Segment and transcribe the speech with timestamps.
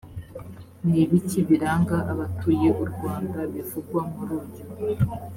[0.87, 4.33] ni ibiki biranga abatuye u rwanda bivugwa muri
[4.83, 5.05] uyu